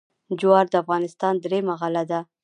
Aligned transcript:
جوار 0.39 0.65
د 0.69 0.73
افغانستان 0.83 1.33
درېیمه 1.43 1.73
غله 1.81 2.03
ده. 2.11 2.19